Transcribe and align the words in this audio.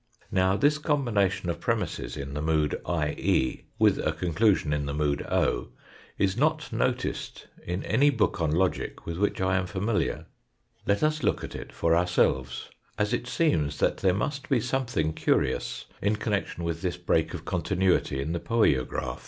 Now 0.31 0.57
this 0.57 0.79
combination 0.79 1.47
of 1.51 1.59
premisses 1.59 2.17
in 2.17 2.33
the 2.33 2.41
mood 2.41 2.75
IE, 2.89 3.65
with 3.77 3.99
a 3.99 4.11
conclusion 4.13 4.73
in 4.73 4.87
the 4.87 4.95
mood 4.95 5.21
o, 5.29 5.67
is 6.17 6.35
not 6.35 6.73
noticed 6.73 7.45
in 7.63 7.83
any 7.83 8.09
book 8.09 8.41
on 8.41 8.49
logic 8.49 9.05
with 9.05 9.19
which 9.19 9.39
I 9.39 9.57
am 9.57 9.67
familiar. 9.67 10.25
Let 10.87 11.03
us 11.03 11.21
look 11.21 11.43
at 11.43 11.53
it 11.53 11.71
for 11.71 11.95
ourselves, 11.95 12.69
as 12.97 13.13
it 13.13 13.27
seems 13.27 13.77
that 13.77 13.97
there 13.97 14.11
must 14.15 14.49
be 14.49 14.59
something 14.59 15.13
curious 15.13 15.85
in 16.01 16.15
connection 16.15 16.63
with 16.63 16.81
this 16.81 16.97
break 16.97 17.35
of 17.35 17.45
continuity 17.45 18.19
in 18.19 18.31
the 18.33 18.39
poiograph. 18.39 19.19